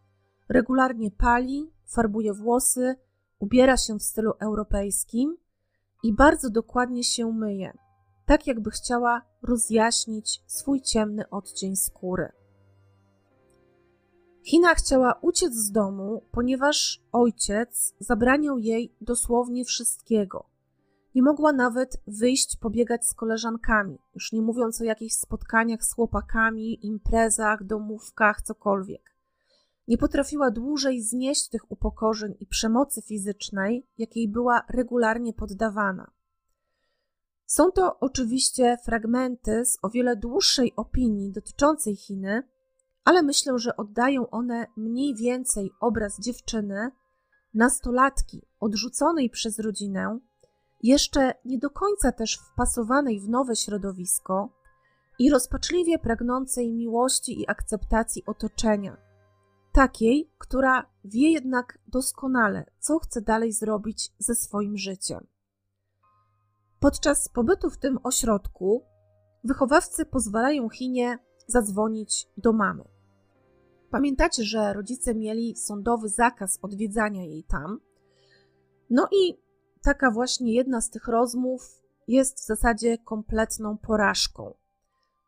[0.48, 2.96] regularnie pali, farbuje włosy,
[3.38, 5.36] ubiera się w stylu europejskim
[6.02, 7.87] i bardzo dokładnie się myje
[8.28, 12.28] tak jakby chciała rozjaśnić swój ciemny odcień skóry.
[14.42, 20.44] Hina chciała uciec z domu, ponieważ ojciec zabraniał jej dosłownie wszystkiego.
[21.14, 26.86] Nie mogła nawet wyjść pobiegać z koleżankami, już nie mówiąc o jakichś spotkaniach z chłopakami,
[26.86, 29.14] imprezach, domówkach, cokolwiek.
[29.88, 36.17] Nie potrafiła dłużej znieść tych upokorzeń i przemocy fizycznej, jakiej była regularnie poddawana.
[37.48, 42.42] Są to oczywiście fragmenty z o wiele dłuższej opinii dotyczącej Chiny,
[43.04, 46.90] ale myślę, że oddają one mniej więcej obraz dziewczyny,
[47.54, 50.18] nastolatki odrzuconej przez rodzinę,
[50.82, 54.48] jeszcze nie do końca też wpasowanej w nowe środowisko
[55.18, 58.96] i rozpaczliwie pragnącej miłości i akceptacji otoczenia,
[59.72, 65.26] takiej, która wie jednak doskonale, co chce dalej zrobić ze swoim życiem.
[66.80, 68.84] Podczas pobytu w tym ośrodku
[69.44, 72.84] wychowawcy pozwalają Chinie zadzwonić do mamy.
[73.90, 77.80] Pamiętacie, że rodzice mieli sądowy zakaz odwiedzania jej tam.
[78.90, 79.38] No i
[79.82, 84.54] taka właśnie jedna z tych rozmów jest w zasadzie kompletną porażką.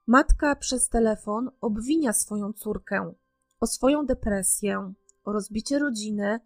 [0.07, 3.13] Matka przez telefon obwinia swoją córkę
[3.61, 4.93] o swoją depresję,
[5.25, 6.41] o rozbicie rodziny,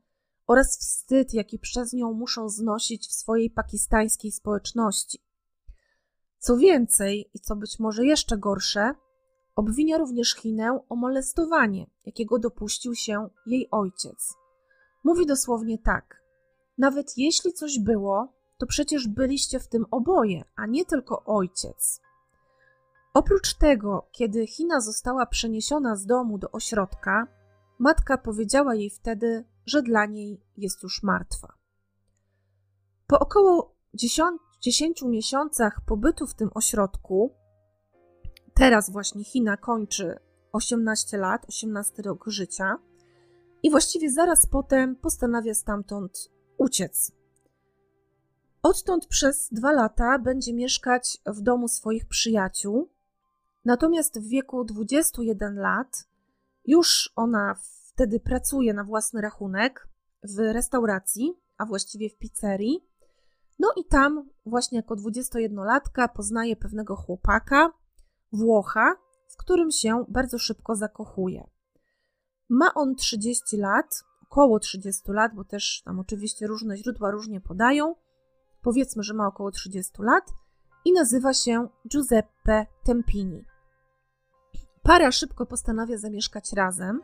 [0.46, 5.18] oraz wstyd, jaki przez nią muszą znosić w swojej pakistańskiej społeczności.
[6.38, 8.94] Co więcej, i co być może jeszcze gorsze,
[9.56, 14.34] obwinia również Chinę o molestowanie, jakiego dopuścił się jej ojciec.
[15.04, 16.22] Mówi dosłownie tak:
[16.78, 22.00] Nawet jeśli coś było, to przecież byliście w tym oboje, a nie tylko ojciec.
[23.14, 27.26] Oprócz tego, kiedy China została przeniesiona z domu do ośrodka,
[27.78, 31.52] matka powiedziała jej wtedy, że dla niej jest już martwa.
[33.06, 37.34] Po około 10, 10 miesiącach pobytu w tym ośrodku,
[38.54, 40.18] teraz właśnie China kończy
[40.52, 42.78] 18 lat, 18 rok życia
[43.62, 47.12] i właściwie zaraz potem postanawia stamtąd uciec.
[48.62, 52.88] Odtąd przez dwa lata będzie mieszkać w domu swoich przyjaciół.
[53.64, 56.08] Natomiast w wieku 21 lat
[56.66, 57.54] już ona
[57.94, 59.88] wtedy pracuje na własny rachunek
[60.22, 62.88] w restauracji, a właściwie w pizzerii.
[63.58, 67.72] No i tam właśnie jako 21-latka poznaje pewnego chłopaka,
[68.32, 68.96] Włocha,
[69.28, 71.50] w którym się bardzo szybko zakochuje.
[72.48, 77.94] Ma on 30 lat, około 30 lat, bo też tam oczywiście różne źródła różnie podają.
[78.62, 80.24] Powiedzmy, że ma około 30 lat
[80.84, 83.44] i nazywa się Giuseppe Tempini.
[84.82, 87.00] Para szybko postanawia zamieszkać razem.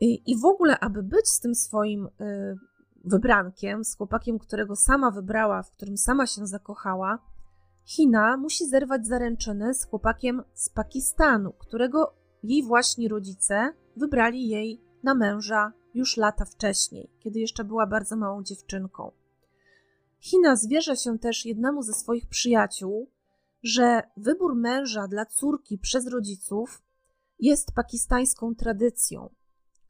[0.00, 2.56] I, w ogóle, aby być z tym swoim y,
[3.04, 7.18] wybrankiem, z chłopakiem, którego sama wybrała, w którym sama się zakochała,
[7.86, 15.14] China musi zerwać zaręczyny z chłopakiem z Pakistanu, którego jej właśnie rodzice wybrali jej na
[15.14, 19.12] męża już lata wcześniej, kiedy jeszcze była bardzo małą dziewczynką.
[20.20, 23.10] China zwierza się też jednemu ze swoich przyjaciół,
[23.62, 26.82] że wybór męża dla córki przez rodziców
[27.38, 29.30] jest pakistańską tradycją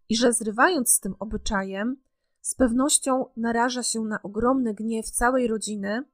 [0.08, 1.96] i że zrywając z tym obyczajem,
[2.40, 6.04] z pewnością naraża się na ogromny gniew całej rodziny,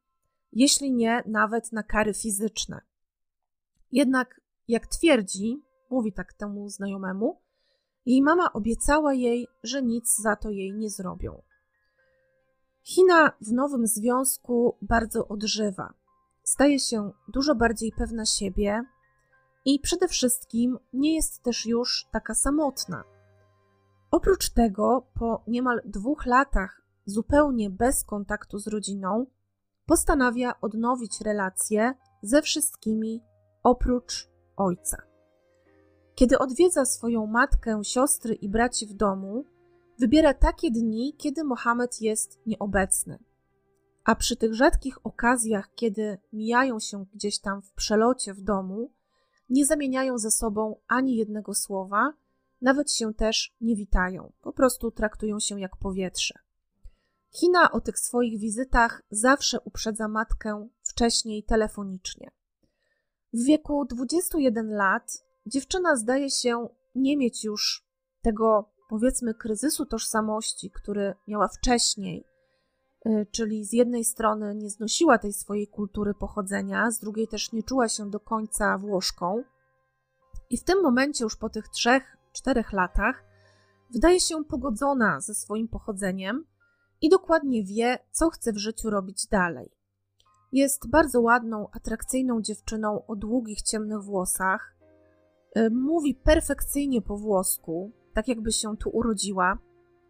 [0.53, 2.81] jeśli nie nawet na kary fizyczne.
[3.93, 7.41] Jednak, jak twierdzi, mówi tak temu znajomemu,
[8.07, 11.43] jej mama obiecała jej, że nic za to jej nie zrobią.
[12.85, 15.95] China w nowym związku bardzo odżywa.
[16.43, 18.85] Staje się dużo bardziej pewna siebie
[19.65, 23.14] i przede wszystkim nie jest też już taka samotna.
[24.15, 29.27] Oprócz tego, po niemal dwóch latach zupełnie bez kontaktu z rodziną,
[29.87, 33.23] postanawia odnowić relacje ze wszystkimi
[33.63, 35.03] oprócz ojca.
[36.15, 39.45] Kiedy odwiedza swoją matkę, siostry i braci w domu,
[39.99, 43.19] wybiera takie dni, kiedy Mohamed jest nieobecny.
[44.05, 48.91] A przy tych rzadkich okazjach, kiedy mijają się gdzieś tam w przelocie w domu,
[49.51, 52.13] nie zamieniają ze sobą ani jednego słowa,
[52.65, 56.35] nawet się też nie witają, po prostu traktują się jak powietrze.
[57.31, 62.31] Kina o tych swoich wizytach zawsze uprzedza matkę wcześniej telefonicznie.
[63.33, 67.87] W wieku 21 lat dziewczyna zdaje się nie mieć już
[68.23, 72.25] tego, powiedzmy, kryzysu tożsamości, który miała wcześniej,
[73.07, 77.63] y, czyli z jednej strony nie znosiła tej swojej kultury pochodzenia, z drugiej też nie
[77.63, 79.45] czuła się do końca Włoszką.
[80.51, 83.25] I w tym momencie, już po tych trzech, czterech latach,
[83.91, 86.45] wydaje się pogodzona ze swoim pochodzeniem
[87.01, 89.71] i dokładnie wie, co chce w życiu robić dalej.
[90.53, 94.77] Jest bardzo ładną, atrakcyjną dziewczyną o długich, ciemnych włosach.
[95.57, 99.59] Y, mówi perfekcyjnie po włosku, tak jakby się tu urodziła.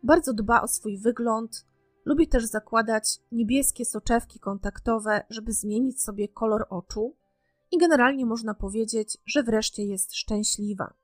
[0.03, 1.67] Bardzo dba o swój wygląd.
[2.05, 7.17] Lubi też zakładać niebieskie soczewki kontaktowe, żeby zmienić sobie kolor oczu.
[7.71, 10.95] I generalnie można powiedzieć, że wreszcie jest szczęśliwa.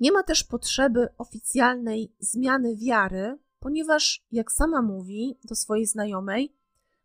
[0.00, 6.56] Nie ma też potrzeby oficjalnej zmiany wiary, ponieważ, jak sama mówi do swojej znajomej,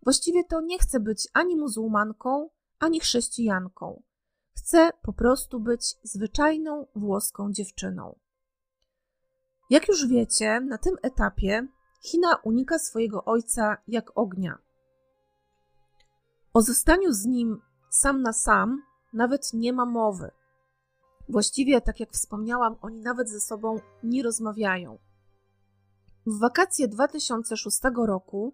[0.03, 2.49] właściwie to nie chce być ani muzułmanką,
[2.79, 4.03] ani chrześcijanką.
[4.57, 8.15] Chce po prostu być zwyczajną włoską dziewczyną.
[9.69, 11.67] Jak już wiecie, na tym etapie
[12.03, 14.57] China unika swojego ojca jak ognia.
[16.53, 18.81] O zostaniu z nim sam na sam
[19.13, 20.31] nawet nie ma mowy.
[21.29, 24.97] Właściwie, tak jak wspomniałam, oni nawet ze sobą nie rozmawiają.
[26.25, 28.53] W wakacje 2006 roku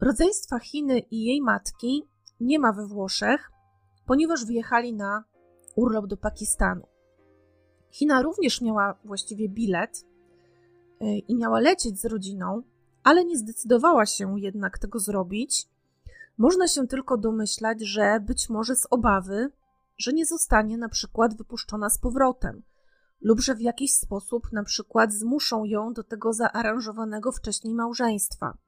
[0.00, 2.04] rodzeństwa Chiny i jej matki
[2.40, 3.50] nie ma we Włoszech,
[4.06, 5.24] ponieważ wyjechali na
[5.76, 6.86] urlop do Pakistanu.
[7.90, 10.06] China również miała właściwie bilet
[11.02, 12.62] y, i miała lecieć z rodziną,
[13.04, 15.68] ale nie zdecydowała się jednak tego zrobić.
[16.38, 19.50] Można się tylko domyślać, że być może z obawy,
[19.98, 22.62] że nie zostanie na przykład wypuszczona z powrotem,
[23.20, 28.58] lub że w jakiś sposób na przykład zmuszą ją do tego zaaranżowanego wcześniej małżeństwa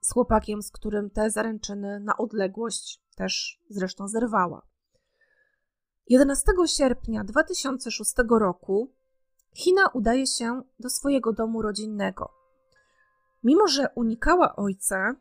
[0.00, 4.62] z chłopakiem, z którym te zaręczyny na odległość też zresztą zerwała.
[6.06, 8.92] 11 sierpnia 2006 roku
[9.56, 12.32] China udaje się do swojego domu rodzinnego.
[13.44, 15.16] Mimo, że unikała ojca,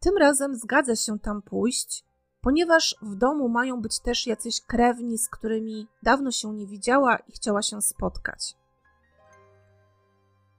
[0.00, 2.04] tym razem zgadza się tam pójść
[2.42, 7.32] ponieważ w domu mają być też jacyś krewni, z którymi dawno się nie widziała i
[7.32, 8.56] chciała się spotkać.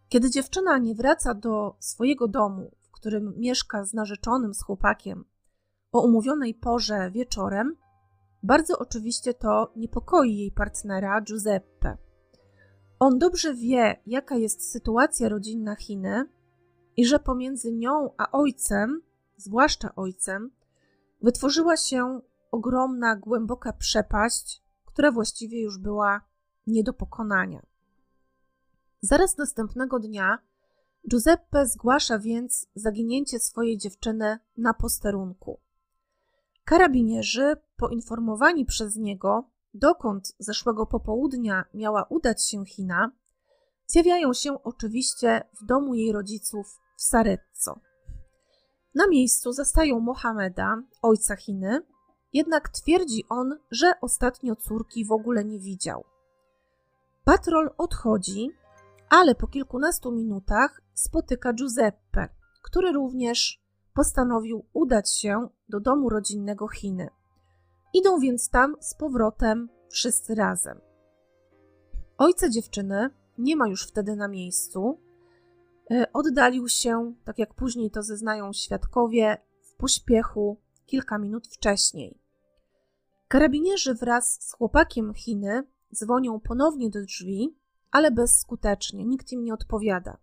[0.10, 5.26] Kiedy dziewczyna nie wraca do swojego domu, w którym mieszka z narzeczonym, z chłopakiem,
[5.92, 7.76] o umówionej porze wieczorem,
[8.44, 11.98] bardzo oczywiście to niepokoi jej partnera Giuseppe.
[13.00, 16.26] On dobrze wie, jaka jest sytuacja rodzinna Chiny
[16.98, 19.02] i że pomiędzy nią a ojcem
[19.38, 20.52] zwłaszcza ojcem,
[21.24, 22.22] wytworzyła się
[22.52, 26.22] ogromna, głęboka przepaść, która właściwie już była
[26.68, 27.62] nie do pokonania.
[29.02, 30.40] Zaraz następnego dnia
[31.10, 35.60] Giuseppe zgłasza więc zaginięcie swojej dziewczyny na posterunku.
[36.66, 43.12] Karabinierzy, poinformowani przez niego, dokąd zeszłego popołudnia miała udać się China,
[43.88, 47.80] zjawiają się oczywiście w domu jej rodziców w Sarezzo.
[48.96, 51.82] Na miejscu zastają Mohameda, ojca Chiny,
[52.34, 56.04] jednak twierdzi on, że ostatnio córki w ogóle nie widział.
[57.24, 58.50] Patrol odchodzi,
[59.10, 62.30] ale po kilkunastu minutach spotyka Giuseppe,
[62.62, 63.64] który również
[63.94, 67.10] postanowił udać się do domu rodzinnego Chiny.
[67.94, 70.80] Idą więc tam z powrotem wszyscy razem.
[72.18, 75.00] Ojca dziewczyny nie ma już wtedy na miejscu.
[75.94, 82.20] E, oddalił się, tak jak później to zeznają świadkowie, w pośpiechu kilka minut wcześniej.
[83.28, 85.64] Karabinierzy wraz z chłopakiem Chiny
[85.94, 87.58] dzwonią ponownie do drzwi,
[87.92, 90.18] ale bezskutecznie, nikt im nie odpowiada.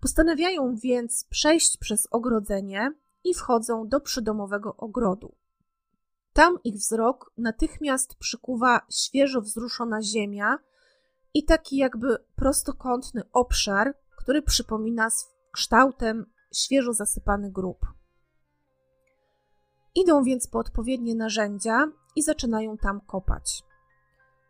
[0.00, 2.92] Postanawiają więc przejść przez ogrodzenie
[3.24, 5.34] i wchodzą do przydomowego ogrodu.
[6.32, 10.58] Tam ich wzrok natychmiast przykuwa świeżo wzruszona ziemia
[11.34, 15.08] i taki jakby prostokątny obszar, który przypomina
[15.52, 17.86] kształtem świeżo zasypany grób.
[19.94, 23.62] Idą więc po odpowiednie narzędzia i zaczynają tam kopać.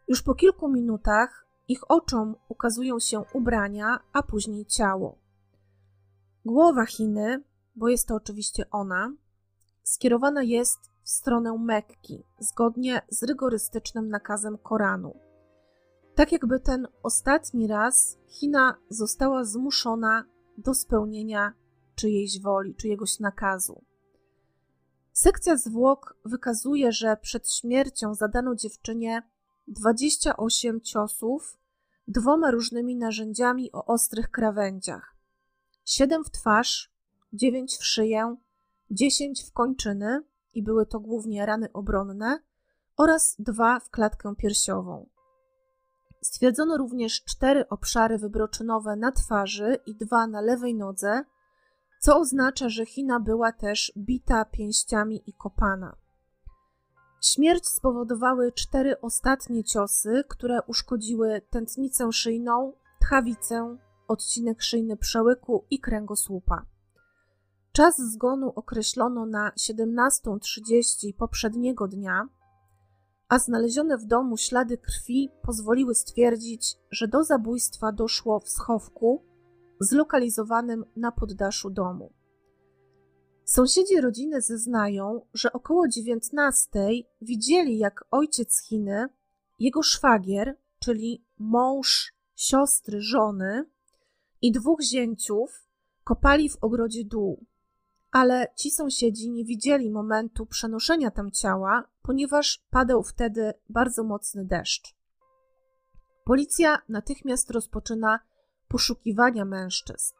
[0.08, 5.18] Już po kilku minutach ich oczom ukazują się ubrania, a później ciało.
[6.44, 7.42] Głowa Chiny,
[7.76, 9.12] bo jest to oczywiście ona,
[9.82, 15.30] skierowana jest w stronę Mekki, zgodnie z rygorystycznym nakazem Koranu.
[16.20, 20.24] Tak jakby ten ostatni raz China została zmuszona
[20.58, 21.52] do spełnienia
[21.94, 23.84] czyjejś woli, czyjegoś nakazu.
[25.12, 29.22] Sekcja zwłok wykazuje, że przed śmiercią zadano dziewczynie
[29.68, 31.58] 28 ciosów
[32.08, 35.16] dwoma różnymi narzędziami o ostrych krawędziach.
[35.84, 36.92] 7 w twarz,
[37.32, 38.36] 9 w szyję,
[38.90, 40.22] 10 w kończyny
[40.54, 42.38] i były to głównie rany obronne
[42.96, 45.19] oraz dwa w klatkę piersiową.
[46.22, 51.24] Stwierdzono również cztery obszary wybroczynowe na twarzy i dwa na lewej nodze,
[52.00, 55.96] co oznacza, że China była też bita pięściami i kopana.
[57.22, 63.76] Śmierć spowodowały cztery ostatnie ciosy, które uszkodziły tętnicę szyjną, tchawicę,
[64.08, 66.66] odcinek szyjny przełyku i kręgosłupa.
[67.72, 72.28] Czas zgonu określono na 17.30 poprzedniego dnia,
[73.31, 79.24] a znalezione w domu ślady krwi pozwoliły stwierdzić, że do zabójstwa doszło w schowku
[79.81, 82.12] zlokalizowanym na poddaszu domu.
[83.45, 86.70] Sąsiedzi rodziny zeznają, że około 19
[87.20, 89.07] widzieli, jak ojciec Chiny,
[89.59, 93.64] jego szwagier, czyli mąż siostry żony
[94.43, 95.66] i dwóch zięciów,
[96.05, 97.45] kopali w ogrodzie dół.
[98.11, 104.94] Ale ci sąsiedzi nie widzieli momentu przenoszenia tam ciała, ponieważ padał wtedy bardzo mocny deszcz.
[106.24, 108.20] Policja natychmiast rozpoczyna
[108.68, 110.14] poszukiwania mężczyzn.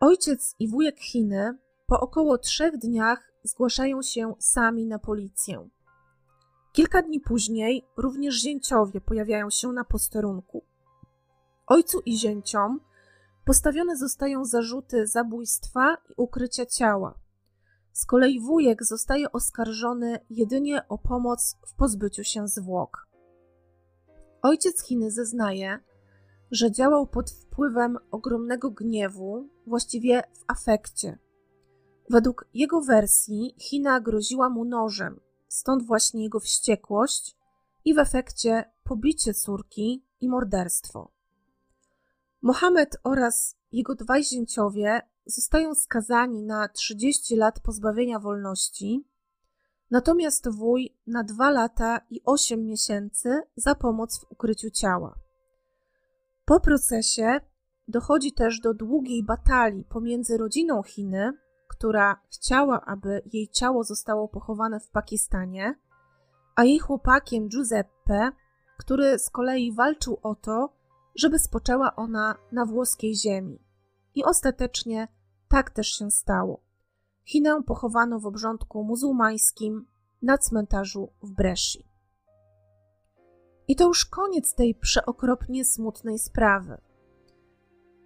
[0.00, 5.68] Ojciec i wujek Chiny po około trzech dniach zgłaszają się sami na policję.
[6.72, 10.64] Kilka dni później również zięciowie pojawiają się na posterunku.
[11.66, 12.80] Ojcu i zięciom
[13.44, 17.25] postawione zostają zarzuty zabójstwa i ukrycia ciała.
[17.96, 23.08] Z kolei wujek zostaje oskarżony jedynie o pomoc w pozbyciu się zwłok.
[24.42, 25.78] Ojciec Chiny zeznaje,
[26.50, 31.18] że działał pod wpływem ogromnego gniewu, właściwie w afekcie.
[32.10, 37.36] Według jego wersji China groziła mu nożem, stąd właśnie jego wściekłość
[37.84, 41.12] i w efekcie pobicie córki i morderstwo.
[42.42, 49.04] Mohamed oraz jego dwaj zięciowie zostają skazani na 30 lat pozbawienia wolności,
[49.90, 55.14] natomiast wuj na 2 lata i 8 miesięcy za pomoc w ukryciu ciała.
[56.44, 57.40] Po procesie
[57.88, 61.32] dochodzi też do długiej batalii pomiędzy rodziną Chiny,
[61.68, 65.74] która chciała, aby jej ciało zostało pochowane w Pakistanie,
[66.54, 68.30] a jej chłopakiem Giuseppe,
[68.78, 70.72] który z kolei walczył o to,
[71.14, 73.58] żeby spoczęła ona na włoskiej ziemi.
[74.14, 75.08] I ostatecznie
[75.48, 76.60] tak też się stało.
[77.24, 79.86] Chinę pochowano w obrządku muzułmańskim
[80.22, 81.88] na cmentarzu w Bresci.
[83.68, 86.78] I to już koniec tej przeokropnie smutnej sprawy.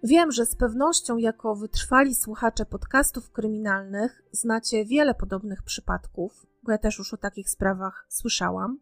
[0.03, 6.77] Wiem, że z pewnością, jako wytrwali słuchacze podcastów kryminalnych, znacie wiele podobnych przypadków, bo ja
[6.77, 8.79] też już o takich sprawach słyszałam,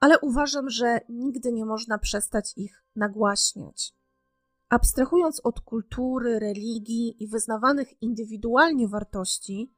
[0.00, 3.94] ale uważam, że nigdy nie można przestać ich nagłaśniać.
[4.68, 9.72] Abstrahując od kultury, religii i wyznawanych indywidualnie wartości,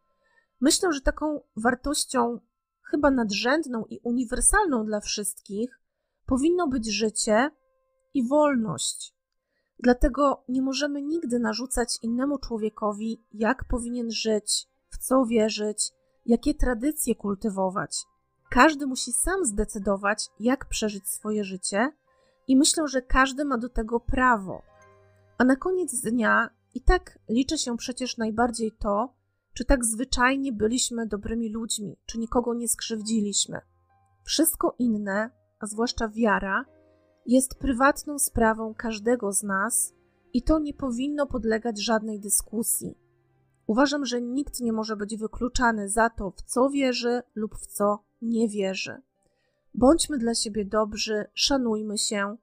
[0.60, 2.40] myślę, że taką wartością
[2.82, 5.80] chyba nadrzędną i uniwersalną dla wszystkich
[6.26, 7.50] powinno być życie
[8.14, 9.14] i wolność.
[9.78, 15.92] Dlatego nie możemy nigdy narzucać innemu człowiekowi, jak powinien żyć, w co wierzyć,
[16.26, 18.04] jakie tradycje kultywować.
[18.50, 21.92] Każdy musi sam zdecydować, jak przeżyć swoje życie,
[22.48, 24.62] i myślę, że każdy ma do tego prawo.
[25.38, 29.14] A na koniec dnia i tak liczy się przecież najbardziej to,
[29.54, 33.60] czy tak zwyczajnie byliśmy dobrymi ludźmi, czy nikogo nie skrzywdziliśmy.
[34.24, 35.30] Wszystko inne,
[35.60, 36.64] a zwłaszcza wiara,
[37.26, 39.94] jest prywatną sprawą każdego z nas
[40.32, 42.98] i to nie powinno podlegać żadnej dyskusji.
[43.66, 48.04] Uważam, że nikt nie może być wykluczany za to, w co wierzy lub w co
[48.22, 49.02] nie wierzy.
[49.74, 52.36] Bądźmy dla siebie dobrzy, szanujmy się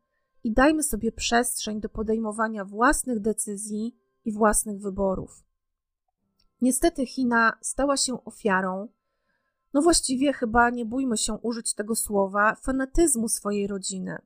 [0.43, 5.43] i dajmy sobie przestrzeń do podejmowania własnych decyzji i własnych wyborów.
[6.61, 8.87] Niestety China stała się ofiarą,
[9.73, 14.17] no właściwie chyba nie bójmy się użyć tego słowa, fanatyzmu swojej rodziny.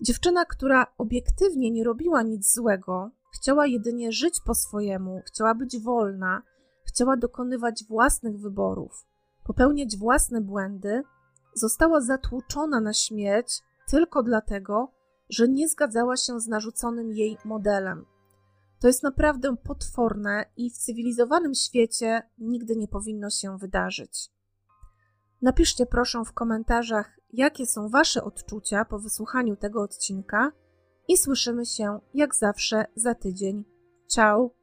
[0.00, 6.42] Dziewczyna, która obiektywnie nie robiła nic złego, chciała jedynie żyć po swojemu, chciała być wolna,
[6.84, 9.06] chciała dokonywać własnych wyborów,
[9.44, 11.02] popełniać własne błędy,
[11.54, 14.92] została zatłuczona na śmierć tylko dlatego,
[15.30, 18.06] że nie zgadzała się z narzuconym jej modelem.
[18.80, 24.30] To jest naprawdę potworne i w cywilizowanym świecie nigdy nie powinno się wydarzyć.
[25.42, 30.52] Napiszcie proszę w komentarzach, jakie są Wasze odczucia po wysłuchaniu tego odcinka
[31.08, 33.64] i słyszymy się jak zawsze za tydzień.
[34.08, 34.59] Ciao!